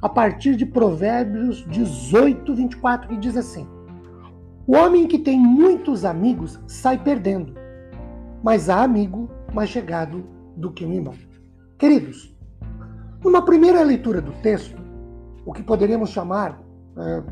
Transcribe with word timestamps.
a 0.00 0.08
partir 0.08 0.56
de 0.56 0.66
Provérbios 0.66 1.64
18, 1.68 2.54
24, 2.54 3.08
que 3.08 3.16
diz 3.16 3.36
assim: 3.36 3.66
O 4.66 4.76
homem 4.76 5.06
que 5.06 5.18
tem 5.18 5.38
muitos 5.38 6.04
amigos 6.04 6.60
sai 6.66 7.02
perdendo, 7.02 7.54
mas 8.42 8.68
há 8.68 8.82
amigo 8.82 9.30
mais 9.52 9.70
chegado 9.70 10.24
do 10.56 10.72
que 10.72 10.84
um 10.84 10.92
irmão. 10.92 11.14
Queridos, 11.78 12.34
numa 13.22 13.42
primeira 13.42 13.82
leitura 13.82 14.20
do 14.20 14.32
texto, 14.42 14.80
o 15.44 15.52
que 15.52 15.62
poderíamos 15.62 16.10
chamar 16.10 16.60
é, 16.96 17.22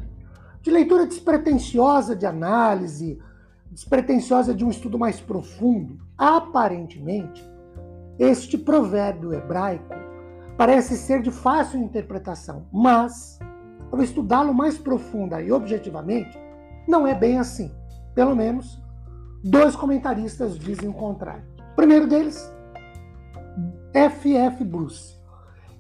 de 0.62 0.70
leitura 0.70 1.06
despretensiosa 1.06 2.16
de 2.16 2.26
análise, 2.26 3.18
despretensiosa 3.70 4.54
de 4.54 4.64
um 4.64 4.70
estudo 4.70 4.98
mais 4.98 5.20
profundo, 5.20 5.98
aparentemente, 6.16 7.44
este 8.18 8.56
provérbio 8.56 9.32
hebraico 9.32 10.03
parece 10.56 10.96
ser 10.96 11.22
de 11.22 11.30
fácil 11.30 11.80
interpretação, 11.80 12.66
mas, 12.72 13.38
ao 13.90 14.02
estudá-lo 14.02 14.54
mais 14.54 14.78
profunda 14.78 15.40
e 15.40 15.50
objetivamente, 15.50 16.38
não 16.86 17.06
é 17.06 17.14
bem 17.14 17.38
assim. 17.38 17.70
Pelo 18.14 18.36
menos, 18.36 18.80
dois 19.42 19.74
comentaristas 19.74 20.58
dizem 20.58 20.88
o 20.88 20.94
contrário. 20.94 21.44
O 21.72 21.76
primeiro 21.76 22.06
deles, 22.06 22.52
F. 23.92 24.36
F. 24.36 24.64
Bruce. 24.64 25.14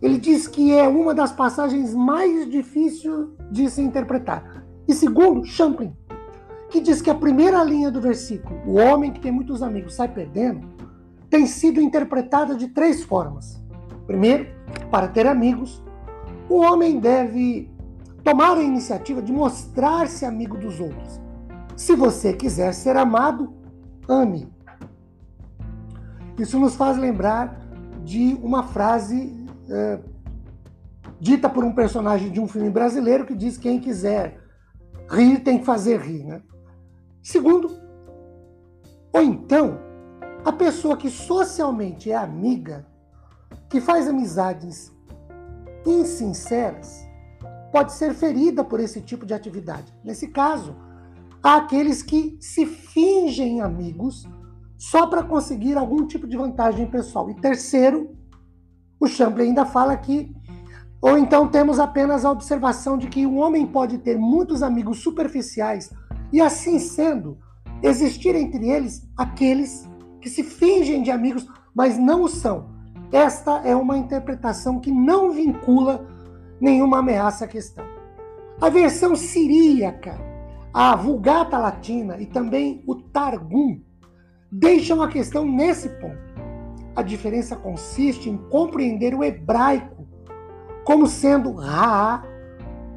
Ele 0.02 0.18
diz 0.18 0.46
que 0.46 0.72
é 0.72 0.86
uma 0.86 1.14
das 1.14 1.32
passagens 1.32 1.94
mais 1.94 2.50
difíceis 2.50 3.28
de 3.50 3.70
se 3.70 3.80
interpretar. 3.80 4.64
E 4.86 4.92
segundo, 4.92 5.44
Champlin, 5.44 5.96
que 6.68 6.80
diz 6.80 7.00
que 7.00 7.08
a 7.08 7.14
primeira 7.14 7.62
linha 7.62 7.90
do 7.90 8.00
versículo, 8.00 8.60
o 8.66 8.74
homem 8.74 9.12
que 9.12 9.20
tem 9.20 9.32
muitos 9.32 9.62
amigos 9.62 9.94
sai 9.94 10.08
perdendo, 10.08 10.68
tem 11.30 11.46
sido 11.46 11.80
interpretada 11.80 12.54
de 12.54 12.68
três 12.68 13.02
formas. 13.02 13.62
Primeiro, 14.06 14.46
para 14.94 15.08
ter 15.08 15.26
amigos, 15.26 15.82
o 16.48 16.60
homem 16.60 17.00
deve 17.00 17.68
tomar 18.22 18.56
a 18.56 18.62
iniciativa 18.62 19.20
de 19.20 19.32
mostrar-se 19.32 20.24
amigo 20.24 20.56
dos 20.56 20.78
outros. 20.78 21.20
Se 21.76 21.96
você 21.96 22.32
quiser 22.32 22.72
ser 22.72 22.96
amado, 22.96 23.52
ame. 24.08 24.48
Isso 26.38 26.60
nos 26.60 26.76
faz 26.76 26.96
lembrar 26.96 27.60
de 28.04 28.38
uma 28.40 28.62
frase 28.62 29.44
é, 29.68 29.98
dita 31.18 31.48
por 31.48 31.64
um 31.64 31.72
personagem 31.72 32.30
de 32.30 32.38
um 32.38 32.46
filme 32.46 32.70
brasileiro 32.70 33.26
que 33.26 33.34
diz: 33.34 33.58
quem 33.58 33.80
quiser 33.80 34.38
rir 35.10 35.40
tem 35.40 35.58
que 35.58 35.64
fazer 35.64 35.98
rir. 35.98 36.22
Né? 36.22 36.40
Segundo, 37.20 37.68
ou 39.12 39.22
então, 39.22 39.76
a 40.44 40.52
pessoa 40.52 40.96
que 40.96 41.10
socialmente 41.10 42.12
é 42.12 42.14
amiga 42.14 42.93
que 43.74 43.80
faz 43.80 44.06
amizades 44.06 44.92
insinceras 45.84 47.04
pode 47.72 47.92
ser 47.92 48.14
ferida 48.14 48.62
por 48.62 48.78
esse 48.78 49.00
tipo 49.00 49.26
de 49.26 49.34
atividade. 49.34 49.92
Nesse 50.04 50.28
caso, 50.28 50.76
há 51.42 51.56
aqueles 51.56 52.00
que 52.00 52.38
se 52.40 52.66
fingem 52.66 53.60
amigos 53.60 54.28
só 54.78 55.08
para 55.08 55.24
conseguir 55.24 55.76
algum 55.76 56.06
tipo 56.06 56.24
de 56.24 56.36
vantagem 56.36 56.86
pessoal. 56.86 57.28
E 57.28 57.34
terceiro, 57.34 58.16
o 59.00 59.08
Champlin 59.08 59.48
ainda 59.48 59.66
fala 59.66 59.96
que 59.96 60.32
ou 61.02 61.18
então 61.18 61.48
temos 61.48 61.80
apenas 61.80 62.24
a 62.24 62.30
observação 62.30 62.96
de 62.96 63.08
que 63.08 63.26
um 63.26 63.38
homem 63.38 63.66
pode 63.66 63.98
ter 63.98 64.16
muitos 64.16 64.62
amigos 64.62 65.02
superficiais 65.02 65.92
e 66.32 66.40
assim 66.40 66.78
sendo, 66.78 67.38
existir 67.82 68.36
entre 68.36 68.70
eles 68.70 69.04
aqueles 69.16 69.84
que 70.20 70.30
se 70.30 70.44
fingem 70.44 71.02
de 71.02 71.10
amigos, 71.10 71.44
mas 71.74 71.98
não 71.98 72.22
o 72.22 72.28
são 72.28 72.72
esta 73.14 73.60
é 73.64 73.76
uma 73.76 73.96
interpretação 73.96 74.80
que 74.80 74.90
não 74.90 75.30
vincula 75.30 76.04
nenhuma 76.60 76.98
ameaça 76.98 77.44
à 77.44 77.48
questão. 77.48 77.86
A 78.60 78.68
versão 78.68 79.14
siríaca, 79.14 80.18
a 80.72 80.96
Vulgata 80.96 81.56
Latina 81.56 82.20
e 82.20 82.26
também 82.26 82.82
o 82.88 82.96
Targum 82.96 83.80
deixam 84.50 85.00
a 85.00 85.06
questão 85.06 85.46
nesse 85.46 85.90
ponto. 85.90 86.34
A 86.96 87.02
diferença 87.02 87.54
consiste 87.54 88.28
em 88.28 88.36
compreender 88.36 89.14
o 89.14 89.22
hebraico 89.22 90.08
como 90.84 91.06
sendo 91.06 91.52
Ra 91.52 92.24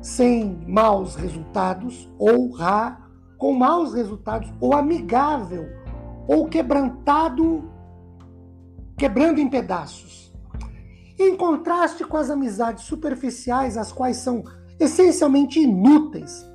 sem 0.02 0.64
maus 0.68 1.16
resultados 1.16 2.12
ou 2.18 2.52
Ra 2.54 3.08
com 3.38 3.54
maus 3.54 3.94
resultados 3.94 4.52
ou 4.60 4.74
amigável 4.74 5.68
ou 6.28 6.48
quebrantado 6.48 7.77
quebrando 8.98 9.40
em 9.40 9.48
pedaços. 9.48 10.34
Em 11.20 11.36
contraste 11.38 12.04
com 12.04 12.18
as 12.18 12.30
amizades 12.30 12.84
superficiais, 12.86 13.78
as 13.78 13.92
quais 13.92 14.18
são 14.18 14.44
essencialmente 14.80 15.60
inúteis, 15.60 16.46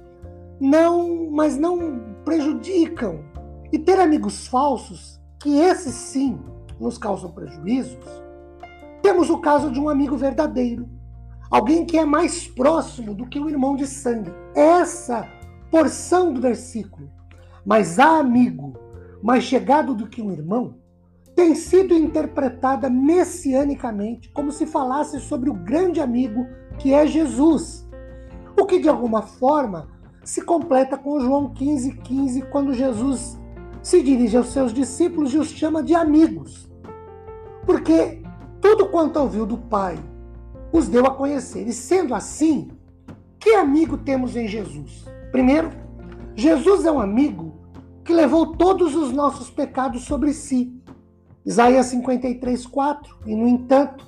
não, 0.61 1.31
mas 1.31 1.57
não 1.57 2.01
prejudicam. 2.25 3.25
E 3.73 3.79
ter 3.79 3.99
amigos 3.99 4.47
falsos, 4.47 5.21
que 5.41 5.59
esses 5.59 5.95
sim 5.95 6.39
nos 6.79 6.99
causam 6.99 7.33
prejuízos, 7.33 8.05
temos 9.01 9.31
o 9.31 9.39
caso 9.39 9.71
de 9.71 9.81
um 9.81 9.89
amigo 9.89 10.17
verdadeiro, 10.17 10.89
alguém 11.51 11.85
que 11.85 11.97
é 11.99 12.05
mais 12.05 12.47
próximo 12.47 13.15
do 13.15 13.27
que 13.27 13.41
o 13.41 13.49
irmão 13.49 13.75
de 13.75 13.87
sangue. 13.87 14.33
Essa 14.55 15.27
porção 15.71 16.33
do 16.33 16.41
versículo, 16.41 17.11
mas 17.65 17.99
há 17.99 18.19
amigo 18.19 18.75
mais 19.23 19.45
chegado 19.45 19.95
do 19.95 20.07
que 20.07 20.21
um 20.21 20.31
irmão, 20.31 20.82
tem 21.43 21.57
sido 21.57 21.93
interpretada 21.93 22.89
messianicamente 22.89 24.29
como 24.29 24.53
se 24.53 24.65
falasse 24.65 25.19
sobre 25.19 25.51
o 25.51 25.53
grande 25.53 26.01
amigo 26.01 26.47
que 26.79 26.95
é 26.95 27.05
Jesus. 27.05 27.85
O 28.57 28.65
que 28.65 28.79
de 28.79 28.89
alguma 28.89 29.23
forma 29.23 29.89
se 30.23 30.41
completa 30.43 30.97
com 30.97 31.19
João 31.19 31.53
15,15, 31.53 32.03
15, 32.03 32.43
quando 32.43 32.73
Jesus 32.73 33.37
se 33.83 34.01
dirige 34.05 34.37
aos 34.37 34.53
seus 34.53 34.73
discípulos 34.73 35.35
e 35.35 35.39
os 35.39 35.49
chama 35.49 35.83
de 35.83 35.97
amigos. 35.97 36.71
Porque 37.67 38.23
tudo 38.61 38.87
quanto 38.87 39.19
ouviu 39.19 39.45
do 39.45 39.59
Pai 39.59 39.99
os 40.73 40.87
deu 40.87 41.05
a 41.07 41.11
conhecer. 41.11 41.67
E 41.67 41.73
sendo 41.73 42.15
assim, 42.15 42.71
que 43.41 43.51
amigo 43.55 43.99
temos 43.99 44.37
em 44.37 44.47
Jesus? 44.47 45.07
Primeiro, 45.33 45.73
Jesus 46.37 46.85
é 46.85 46.93
um 46.93 47.01
amigo 47.01 47.59
que 48.05 48.13
levou 48.13 48.55
todos 48.55 48.95
os 48.95 49.11
nossos 49.11 49.51
pecados 49.51 50.05
sobre 50.05 50.33
si 50.33 50.81
Isaías 51.45 51.87
53, 51.87 52.67
4. 52.67 53.17
E, 53.27 53.35
no 53.35 53.49
entanto, 53.49 54.07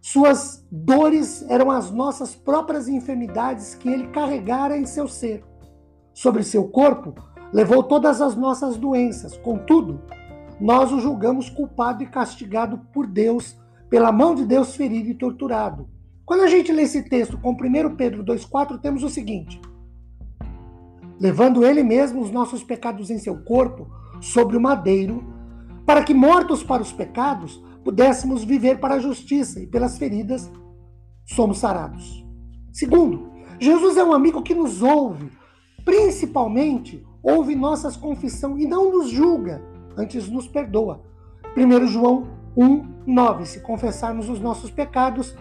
suas 0.00 0.66
dores 0.70 1.44
eram 1.48 1.70
as 1.70 1.90
nossas 1.90 2.34
próprias 2.34 2.88
enfermidades 2.88 3.74
que 3.74 3.88
ele 3.88 4.08
carregara 4.08 4.76
em 4.76 4.86
seu 4.86 5.06
ser. 5.06 5.44
Sobre 6.14 6.42
seu 6.42 6.68
corpo, 6.68 7.14
levou 7.52 7.82
todas 7.82 8.20
as 8.20 8.34
nossas 8.34 8.76
doenças. 8.76 9.36
Contudo, 9.36 10.00
nós 10.60 10.92
o 10.92 11.00
julgamos 11.00 11.50
culpado 11.50 12.02
e 12.02 12.06
castigado 12.06 12.78
por 12.92 13.06
Deus, 13.06 13.56
pela 13.88 14.10
mão 14.10 14.34
de 14.34 14.44
Deus 14.44 14.74
ferido 14.74 15.08
e 15.08 15.14
torturado. 15.14 15.88
Quando 16.24 16.42
a 16.42 16.46
gente 16.46 16.72
lê 16.72 16.82
esse 16.82 17.02
texto 17.02 17.36
com 17.38 17.50
1 17.50 17.96
Pedro 17.96 18.24
2,4, 18.24 18.80
temos 18.80 19.02
o 19.02 19.08
seguinte: 19.08 19.60
Levando 21.18 21.66
ele 21.66 21.82
mesmo 21.82 22.22
os 22.22 22.30
nossos 22.30 22.62
pecados 22.62 23.10
em 23.10 23.18
seu 23.18 23.42
corpo, 23.42 23.86
sobre 24.20 24.56
o 24.56 24.60
madeiro, 24.60 25.24
para 25.90 26.04
que, 26.04 26.14
mortos 26.14 26.62
para 26.62 26.80
os 26.80 26.92
pecados, 26.92 27.60
pudéssemos 27.82 28.44
viver 28.44 28.78
para 28.78 28.94
a 28.94 28.98
justiça 29.00 29.58
e 29.58 29.66
pelas 29.66 29.98
feridas 29.98 30.48
somos 31.26 31.58
sarados. 31.58 32.24
Segundo, 32.72 33.28
Jesus 33.58 33.96
é 33.96 34.04
um 34.04 34.12
amigo 34.12 34.40
que 34.40 34.54
nos 34.54 34.84
ouve, 34.84 35.32
principalmente 35.84 37.04
ouve 37.20 37.56
nossas 37.56 37.96
confissões 37.96 38.62
e 38.62 38.68
não 38.68 38.92
nos 38.92 39.10
julga, 39.10 39.60
antes 39.96 40.28
nos 40.28 40.46
perdoa. 40.46 41.02
1 41.56 41.86
João 41.88 42.28
1, 42.56 43.02
9. 43.04 43.46
Se 43.46 43.58
confessarmos 43.58 44.28
os 44.28 44.38
nossos 44.38 44.70
pecados, 44.70 45.36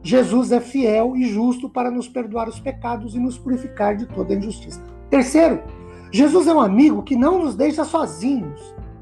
Jesus 0.00 0.52
é 0.52 0.60
fiel 0.60 1.16
e 1.16 1.24
justo 1.24 1.68
para 1.68 1.90
nos 1.90 2.06
perdoar 2.06 2.48
os 2.48 2.60
pecados 2.60 3.16
e 3.16 3.18
nos 3.18 3.36
purificar 3.36 3.96
de 3.96 4.06
toda 4.06 4.32
injustiça. 4.32 4.80
Terceiro, 5.10 5.60
Jesus 6.12 6.46
é 6.46 6.54
um 6.54 6.60
amigo 6.60 7.02
que 7.02 7.16
não 7.16 7.40
nos 7.40 7.56
deixa 7.56 7.84
sozinhos. 7.84 8.60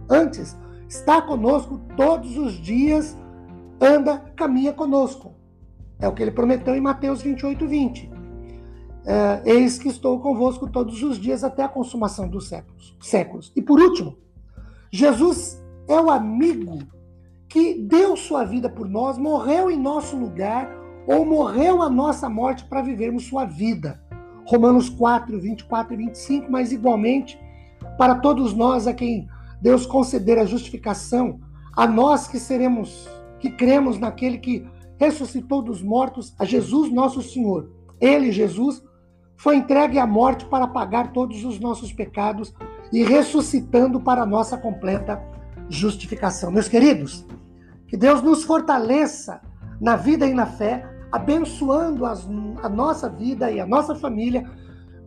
Antes, 0.08 0.56
está 0.88 1.20
conosco 1.20 1.80
todos 1.96 2.36
os 2.36 2.54
dias, 2.54 3.16
anda, 3.80 4.18
caminha 4.36 4.72
conosco. 4.72 5.34
É 5.98 6.08
o 6.08 6.12
que 6.12 6.22
ele 6.22 6.30
prometeu 6.30 6.74
em 6.74 6.80
Mateus 6.80 7.22
28, 7.22 7.66
20. 7.66 8.10
é, 9.06 9.42
eis 9.44 9.78
que 9.78 9.88
estou 9.88 10.18
convosco 10.18 10.68
todos 10.68 11.02
os 11.02 11.18
dias 11.18 11.44
até 11.44 11.62
a 11.62 11.68
consumação 11.68 12.28
dos 12.28 12.48
séculos. 12.48 12.96
séculos. 13.00 13.52
E 13.54 13.62
por 13.62 13.80
último, 13.80 14.16
Jesus 14.90 15.62
é 15.88 16.00
o 16.00 16.10
amigo 16.10 16.78
que 17.48 17.74
deu 17.74 18.16
sua 18.16 18.44
vida 18.44 18.68
por 18.68 18.88
nós, 18.88 19.16
morreu 19.16 19.70
em 19.70 19.76
nosso 19.76 20.16
lugar 20.16 20.68
ou 21.06 21.24
morreu 21.24 21.80
a 21.80 21.88
nossa 21.88 22.28
morte 22.28 22.64
para 22.64 22.82
vivermos 22.82 23.26
sua 23.26 23.44
vida. 23.44 24.02
Romanos 24.44 24.88
4, 24.88 25.40
24 25.40 25.94
e 25.94 25.96
25, 25.96 26.50
mas 26.50 26.72
igualmente 26.72 27.38
para 27.96 28.16
todos 28.16 28.52
nós 28.52 28.86
a 28.86 28.92
quem 28.92 29.28
Deus 29.66 29.84
conceder 29.84 30.38
a 30.38 30.44
justificação, 30.44 31.40
a 31.76 31.88
nós 31.88 32.28
que 32.28 32.38
seremos, 32.38 33.08
que 33.40 33.50
cremos 33.50 33.98
naquele 33.98 34.38
que 34.38 34.64
ressuscitou 34.96 35.60
dos 35.60 35.82
mortos, 35.82 36.32
a 36.38 36.44
Jesus 36.44 36.88
nosso 36.92 37.20
Senhor. 37.20 37.68
Ele, 38.00 38.30
Jesus, 38.30 38.80
foi 39.36 39.56
entregue 39.56 39.98
à 39.98 40.06
morte 40.06 40.44
para 40.44 40.68
pagar 40.68 41.12
todos 41.12 41.44
os 41.44 41.58
nossos 41.58 41.92
pecados 41.92 42.54
e 42.92 43.02
ressuscitando 43.02 43.98
para 43.98 44.22
a 44.22 44.26
nossa 44.26 44.56
completa 44.56 45.20
justificação. 45.68 46.52
Meus 46.52 46.68
queridos, 46.68 47.26
que 47.88 47.96
Deus 47.96 48.22
nos 48.22 48.44
fortaleça 48.44 49.40
na 49.80 49.96
vida 49.96 50.28
e 50.28 50.32
na 50.32 50.46
fé, 50.46 50.88
abençoando 51.10 52.06
as, 52.06 52.24
a 52.62 52.68
nossa 52.68 53.10
vida 53.10 53.50
e 53.50 53.58
a 53.58 53.66
nossa 53.66 53.96
família, 53.96 54.48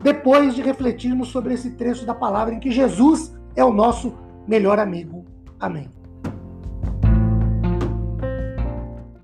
depois 0.03 0.53
de 0.53 0.61
refletirmos 0.61 1.29
sobre 1.29 1.53
esse 1.53 1.77
trecho 1.77 2.05
da 2.05 2.13
palavra 2.13 2.53
em 2.53 2.59
que 2.59 2.71
Jesus 2.71 3.33
é 3.55 3.63
o 3.63 3.71
nosso 3.71 4.27
melhor 4.49 4.79
amigo. 4.79 5.23
Amém. 5.59 5.98